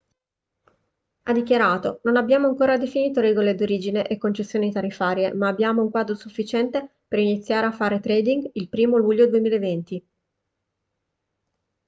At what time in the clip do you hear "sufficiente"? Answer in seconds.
6.15-7.01